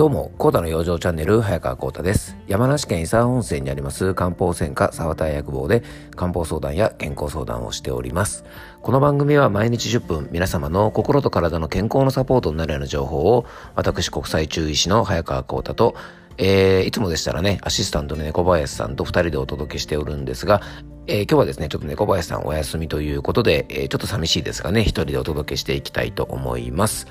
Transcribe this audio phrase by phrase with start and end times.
[0.00, 2.34] どうも、コータの養生チャンネル、早川コータです。
[2.48, 5.82] 山梨県伊佐温泉にあります漢方専科沢田薬房で
[6.16, 8.46] 漢方相談や健康相談をしております。
[8.80, 13.44] この番組は毎日10分、皆様の心と体の健康のサポートになるような情報を、
[13.74, 15.94] 私国際中医師の早川コータと、
[16.38, 20.62] えー、いつもでしたらね、アシスタントの猫林さんと2人でお届けしておるんですが、
[21.08, 27.06] えー、今日はですね、ちょっと猫林さんお休みということで、えー、ちょっと寂しいですがね、一人でお届けしていきたいと思います。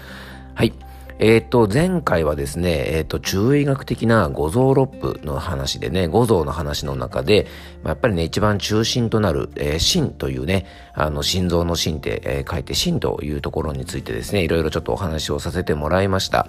[0.56, 0.74] はい。
[1.20, 7.46] えっ、と、前回はですね、えっ、と、中医学的な五臓六腑の話でね、五臓の話の中で、
[7.84, 16.48] まあ、やっぱりね、一番中心となる、えー、心というね、あの、心臓の心って、えー、書いて心というところについてですね、いろいろちょっとお話をさせてもらいました。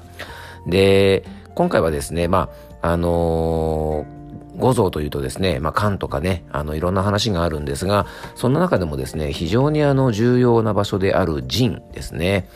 [0.68, 1.24] で、
[1.56, 2.48] 今回はですね、ま
[2.80, 4.20] あ、あのー
[4.56, 12.46] 五臓というとですね、まあ、肝とかね、あの、いろんな話があるんですが、そんな中でもですね、非常にあの、重要な場所である腎ですね。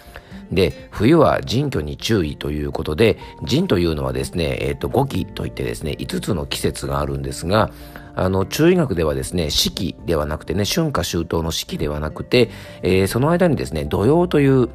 [0.54, 7.70] で、冬は人居に注意ということで、腎というのはですね、えっ、ー、と、5期といってですね、5つの季節があるんですが、
[8.16, 12.50] あの、中医学ではですね、四季ではなくてね、春夏秋冬の四季ではなくて、
[12.82, 14.68] えー、その間にですね、土曜という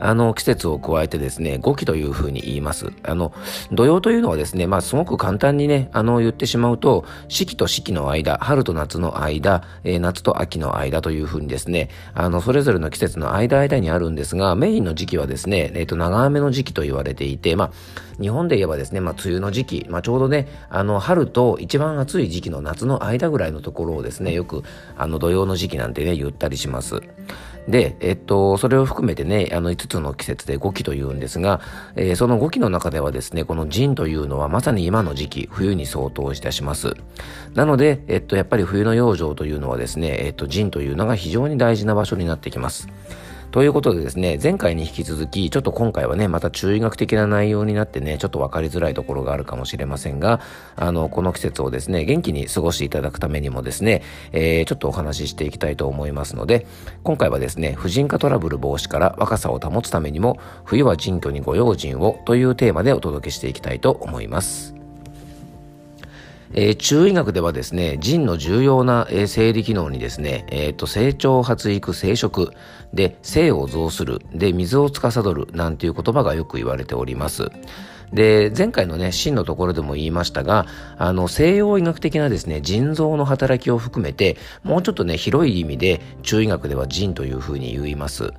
[0.00, 2.92] あの、季節を加えてですね、五季というふうに言います。
[3.02, 3.32] あの、
[3.72, 17.72] 土曜というのはですね、まあ、すごく簡単にね、あの、言ってしまうと、四季と四季の間、春と夏の間、えー、夏と秋の間というふうにですね、あの、それぞれの季節の間間にあるんですが、メインの時期はですね、えっ、ー、と、長雨の時期と言われていて、まあ、
[18.20, 24.64] 日本で言えばですね、まあ、梅雨の時期、まあ、ちょうどね、あの、春と一番暑い時期の夏の間ぐらいのところをですね、よく、
[24.96, 27.00] あの、土曜の時期なんてね、言ったりします。
[27.68, 31.60] で、えっと、それを含めてね、あの5つの季節で5期というんですが、
[31.96, 36.94] えー、その5期の中ではですね、この陣というのはまさに今の時期、冬に相当いたします。
[37.54, 42.88] なので、えっと、やっぱり冬の養生というのはですね、えっと、陣というのが非常に大事な場所になってきます。
[43.50, 50.40] ということでですね、前回に引き続き、ちょっと今回はね、また中医学的な内容になってね、ちょっと分かりづらいところがあるかもしれませんが、
[50.76, 54.02] あの、この季節をですね、元気に過ごしていただくためにもですね、
[54.32, 56.66] えー、ちょっとお話ししていきたいと思いますので、
[57.04, 64.77] 今回はですね、婦人科トラブル防止から若さを保つためにも、冬は人居にご用心をというテーマでお届けしていきたいと思います。
[66.54, 72.52] えー、中医学ではですね、腎の重要な、えー、生理機能にですね、えー、と成長、発育、生殖
[72.92, 77.50] で性を増するで水を司るなんていう言葉がよく言われております。
[78.12, 80.66] で、前回のね、真のところでも言いましたが、
[80.96, 88.32] あの、西洋医学的なですね、腎臓の働きを含めて、もうちょっとね、広い意味で、中医学では腎というふうに言います。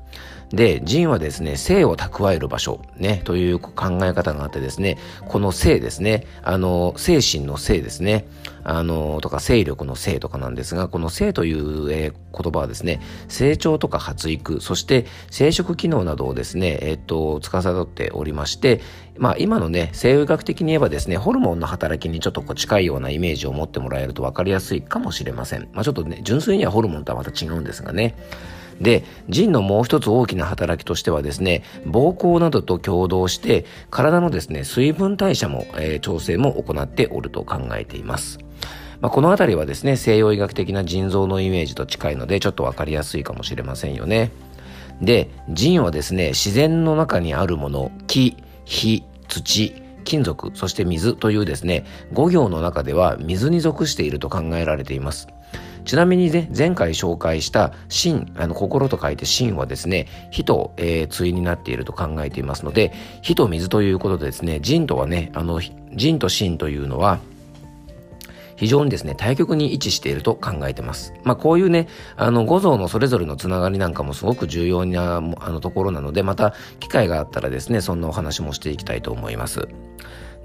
[0.52, 8.28] で、腎はですね、性を蓄える場所、ね、という考え方があってですね、この性ですね、あの、精神の性ですね、
[8.64, 18.82] あの、とか勢力の性とかなんですが、この性という、えー、言葉はですね、成長とか発育、そして生殖機能などをですね、えー、っと、司っておりまして、
[19.18, 25.68] まあ今のね、西洋医学的に言えばですね、ホルモンの働きにちょっとこう近いようなイメージを持ってもらえると分かりやすいかもしれません。
[25.74, 28.16] まあちょっとね、純粋にはホルモンとはまた違うんですがね。
[28.82, 38.40] で、腎のもう一つ大きな働きとしてはですね、膀胱などと共同して、体のですね、水分代謝も、えー、調整も行っておると考えています。
[39.02, 44.32] まあ、このあたりはですね、西洋医学的な腎臓のイメージと近いので、ちょっとわかりやすいかもしれませんよね。
[45.02, 48.36] で、腎はですね、自然の中にあるもの、木、
[48.66, 49.74] 火、土、
[50.04, 55.28] 金属、そして水というですね、5行の中では水に属していると考えられています。
[55.90, 65.60] ちなみにね、前回紹介した心、あの、心と書いて心はですね、火と、えー、対になっていると考えていますので、火と水ということでですね、腎とはね、あの、
[65.96, 67.18] 腎と心というのは、
[68.56, 71.12] 非常にですね、対極に位置していると考えてます。
[71.24, 79.68] まあ、こういうね、あの、五臓のそれぞれのつながりなんかもすごく重要な、あの、ところなので、また、機会があったらですね、そんなお話もしていきたいと思います。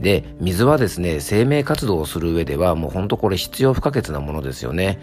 [0.01, 4.99] で、水はですね、生命活動をする上では、もうほんとこれ必要不可欠なものですよね。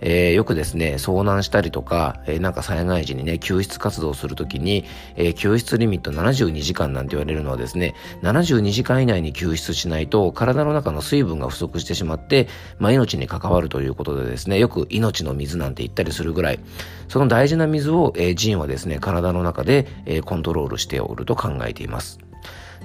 [0.00, 4.84] えー、よくですね、遭難したりとか、えー、なんか災害時にね、救出活動するときに、
[5.16, 12.48] えー、救出リミット72時間なんて言われるのはですね、72時間以内に救出しないと、体の中の水分が不足してしまって、
[12.78, 16.60] まあ、命に関わるということでですね、よく命の水なんて言ったりするぐらい、
[17.08, 22.23] その大事な水を、えー、腎はですね、体の中で、えー、コントロールしておると考えています。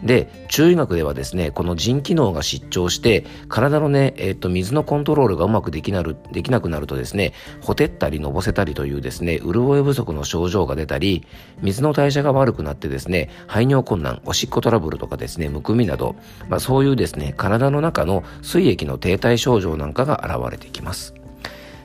[0.03, 11.25] で、中医学ではですね、この腎機能が失調して、体のね、えっ、と、水のコントロールがうまくできなる、できなくなるとですね、ほてったりのぼせたりというですね、潤い不足の症状が出たり、
[11.61, 16.15] 水の代謝が悪くなってですね、排尿困難、おしっこトラブルとかですね、むくみなど、
[16.47, 21.13] まあそういうですね、体の中の水液の停滞症状なんかが現れてきます。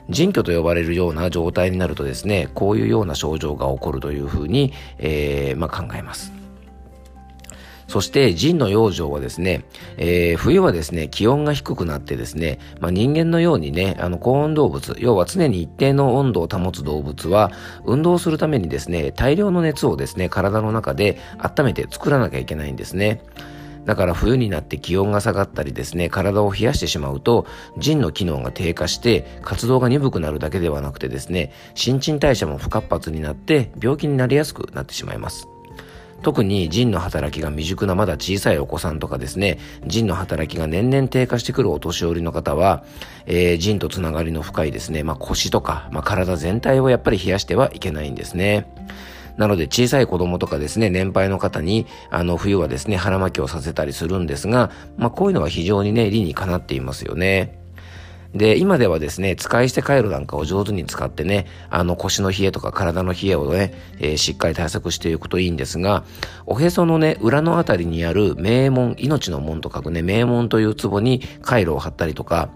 [0.09, 6.44] 腎虚と呼ばれるような状態になるとですね、こういうような症状が起こるというふうに、えー、まあ考えます。
[7.87, 9.65] そして腎の養生はですね、
[9.97, 17.51] えー、冬はですね、気温が低くなってですね、まあ、人間のようにね、あの高温動物、要は常に一定の温度を保つ動物は、
[17.85, 23.21] 運動するためにですね、大量の熱をですね、体の中で温めて作らなきゃいけないんですね。
[23.85, 27.45] だから冬になって気温が下がったりですね、体を冷やしてしまうと、
[27.77, 35.47] 腎の機能が低下して活動が鈍くなるだけではなくてですね、新陳代謝も不活発になって病気になりやすくなってしまいます。
[36.25, 42.83] 特に腎の働きが未熟なまだ小さいお子さんとかですね、腎の働きが年々低下してくるお年寄りの方は、
[43.27, 48.67] えー、腎とつながりの深いですね、まあ、腰とか、まあ、体全体をやっぱり冷やしてはいけないんですね。
[49.37, 57.64] なので小さい子供とかですね、年配の方に、あの、冬はですね、腹巻きをさせたりするんですが、まあ、こういうのは非常にね、理にかなっていますよね。
[58.35, 66.03] で、今ではですね、使い捨てカイロなんかを上手に使ってね、あの腰の冷えとか体の冷えをね、えー、しっかり対策していくといいんですが、
[66.45, 72.49] おへそのね、裏のあたりにある名門、命の門と書くね、名門という壺にカイロを貼ったりとか、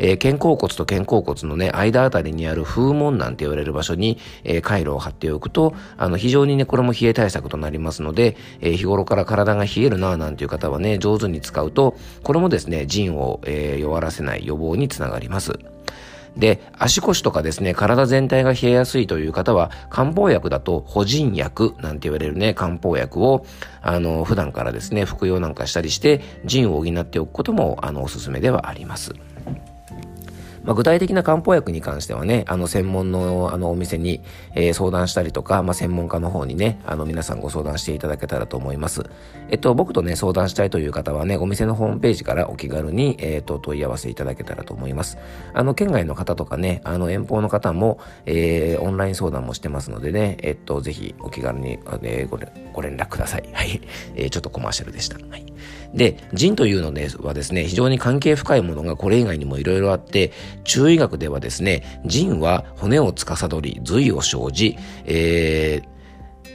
[0.00, 15.52] えー、肩甲骨と肩甲骨のね、間あたりにある風門なんて言われる場所に、えー、回路を貼っておくと、あの、非常にね、これも冷え対策となりますので、えー、日頃から体が冷えるなぁなんていう方はね、上手に使うと、これもですね、腎を、えー、弱らせない予防につながります。
[16.36, 23.44] で、足腰とかですね、体全体が冷えやすいという方は、漢方薬だと、補腎薬なんて言われるね、漢方薬を、
[23.82, 29.12] あの、普段からですね、服用なんかしたりして、腎を補っておくことも、あの、おすすめではあります。
[30.70, 34.20] まあ、具体的な漢方薬に関してはね、あの、専門のあのお店に、
[34.54, 39.02] えー、相談したりとか、まあ、専門家の方にね、あの、皆さんご相談していただけたらと思います。
[39.48, 45.18] えっと、僕とね、相談したいという方はね、お店のホームページからお気軽に、えっと、問い合わせいただけたらと思います。
[45.54, 52.38] あの、県外の方とかね、あの、遠方の方も、えー、オンライン相談もしてますのでね、えっと、ぜひお気軽に、えー、ご
[52.72, 53.48] ご連絡ください。
[53.52, 53.80] はい。
[54.14, 55.16] えー、ちょっとコマーシャルでした。
[55.30, 55.50] はい。
[55.94, 60.32] で、腎というのではですね、非常に関係深いものがこれ以外にもいろいろあって、
[60.64, 66.00] 中医学ではですね、腎は骨を司り、髄を生じ、えー、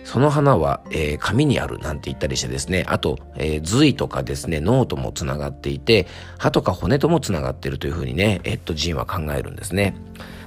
[0.05, 6.07] その花は、えー、紙にあるなんて言ったりしてですね、あと、えー、髄とかですね、脳ともつながっていて、
[6.37, 9.95] 歯とか骨ともつながっているというふうにね、えっと、腎は考えるんですね。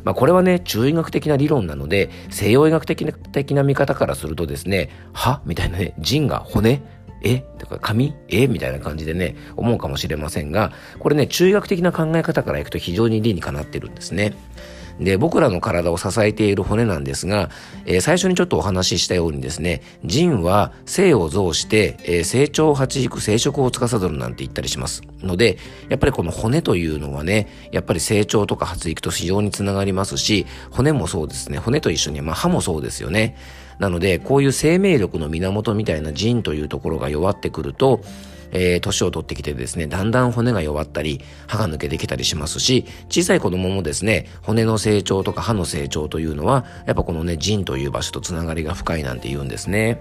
[0.05, 6.81] まあ、これはね、中医学的な理論なので、西洋医学的な的な見方からするとですね、歯みたいなね、腎が骨
[7.23, 7.39] え？
[7.59, 8.15] とか紙？
[8.29, 8.47] え？
[8.47, 14.35] みたいな感じでね、思うかもしれませんが、これね、中学的な考え方からいくと非常に理にかなってるんですね。
[15.01, 17.51] で、僕らの体を支えている骨なんですが、
[17.87, 25.03] えー、最初にちょっとお話ししたようにですね、腎は生を増して、えー、成長を発育、生殖を司るなんて言ったりします。
[25.21, 33.37] ので、やっぱりこの骨というのはね、やっぱり成長とか発育と非常につながりますし、骨もそうですね、骨と一緒に、まあ歯もそうですよね。
[33.79, 38.01] なので、こういう生命力の源みたいな人というところが弱ってくると、
[38.51, 50.01] えー、年を取ってきてですね、だんだん骨が弱ったり、歯が抜けてきたりしますし、小さい子供もですね、骨の成長とか歯の成長というのは、やっぱこのね、腎という場所と繋がりが深いなんて言うんですね。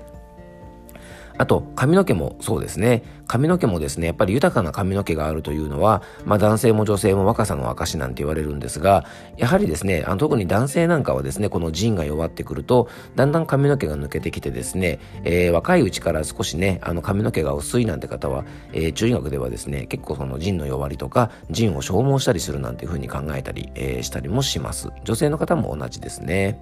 [1.38, 3.04] あと、髪の毛もそうですね。
[3.28, 9.06] 髪の毛もですね、やっぱり豊かな髪の毛があるというのは、まあ男性も女性も若さの証なんて言われるんですが、
[9.38, 24.90] やはりですね、あの特に男性なんかはですね、この腎が弱ってくると、だんだん髪の毛が抜けてきてですね、えー、若いうちから少しね、あの髪の毛が薄いなんて方は、えー、中医学ではですね、結構その腎の弱りとか、腎を消耗したりするなんていうふうに考えたり、えー、したりもします。
[25.04, 26.60] 女性の方も同じですね。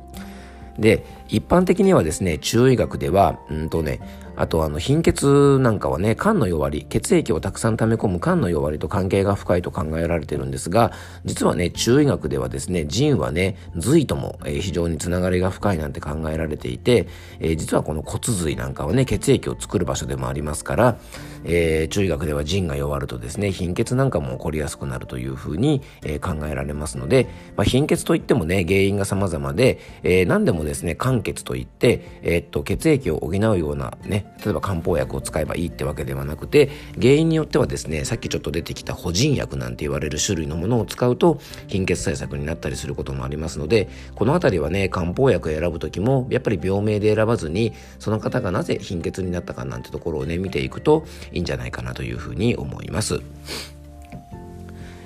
[0.79, 3.99] で、一般的にはですね、中医学では、うんとね、
[4.37, 10.91] あとあの貧血なんかはね、肝の弱り、血液をたくさん溜め込む肝の弱りと関係が深いと考えられてるんですが、
[11.23, 17.07] 実はね、中医学ではですね、腎はね、髄とも、えー、非常につながりが深いなんて考えられていて、
[17.39, 20.97] えー、実はこの骨髄なんかはね、血液を作る場所でもありますから、
[21.45, 36.69] えー、中医学では腎が弱るとですね、貧血なんかも起こりやすくなるというふうに、えー、考えられますので、まあ、貧血といってもね、原因が様々で、えー、何でもですね、肝血といって、えー、っと、血液を補うようなね、例えば漢方薬を使えばいいってわけではなくて、
[37.01, 53.21] 原因によってはですね、さっきちょっと出てきた補腎薬なんて言われる種類のものを使うと、貧血対策になったりすることもありますので、このあたりはね、漢方薬を選ぶときも、やっぱり病名で選ばずに、その方がなぜ貧血になったかなんてところをね、見ていくといいんじゃないかなというふうに思います。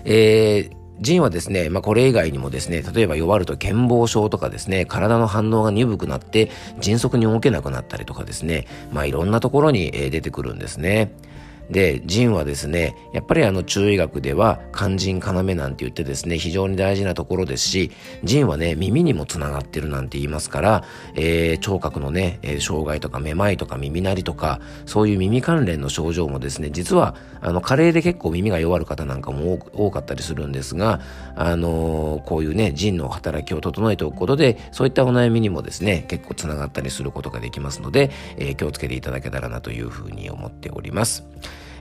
[0.05, 11.11] えー、ジンはですね、まあ、これ以外にもですね、例えば弱ると健忘症とかですね、体の反応が鈍くなって迅速に動けなくなったりとかですね、まあ、いろんなところに出てくるんですね。
[11.69, 17.91] で、腎はですね、やっぱりあの中医学では肝腎要なんて言ってですね、非常に大事なところですし、
[18.23, 20.83] 腎はね、耳にもつながってるなんて言いますから、
[21.15, 31.01] えー、聴覚のね、えー、障害とかめまいとか耳鳴りとか、そういう耳関連の症状もですね、実は、あの、加齢で結構耳が弱る方なんかも多かったりするんですが、
[31.35, 41.23] あのー、こういうね、腎の働きを整えておくことで、そういったお悩みにもですね、結構つながったりすることができますので、えー、気をつけていただけたらなというふうに思っております。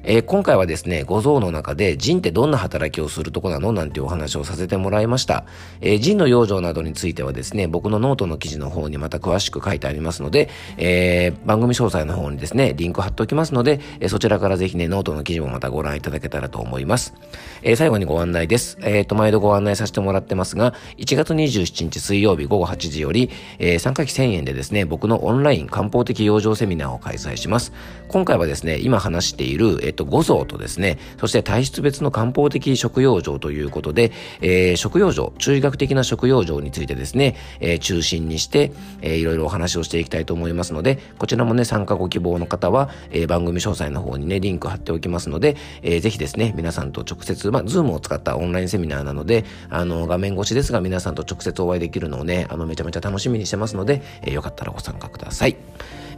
[0.02, 3.72] えー、今回はですね、五臓の中で腎ってどんな働きをするとこなの？
[3.72, 5.44] なんてお話をさせてもらいました。
[5.80, 17.14] えー、腎の養生などについてはですね、僕のノートの記事の方にまた詳しく書いてありますので、えー、番組詳細の方にですね、リンク貼っておきますので、えそちらからぜひね、ノートの記事もまたご覧いただけたらと思います。
[17.62, 18.78] え最後にご案内です。
[18.82, 27.72] えっ、と、毎度ご案内させてもらってますが、1月27日水曜日午後8時より、え参加費1000円でですね、僕のオンライン漢方的養生セミナーを開催します。
[28.08, 55.56] 今回はですね、今話している、えっ、と、五臓とですね、そして体質別の漢方的食養生ということで、えー、食養生、中医学的な食養生についてですね、えー、中心にして、えー、いろいろお話をしていきたいと思いますので、こちらもね、参加ご希望の方は、えー、番組詳細の方にね、リンク貼っておきますので、えー、ぜひですね、皆さんと直接、まあ、 Zoom を使ったオンラインセミナーなので、あの、画面越しですが、皆さんと直接お会いできるのをね、あの、めちゃめちゃ楽しみにしてますので、えー、よかったらご参加ください。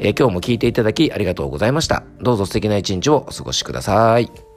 [0.00, 2.02] えー、今日も聞いていただきありがとうございました。
[2.20, 4.49] どうぞ素敵な一日をお過ごしください。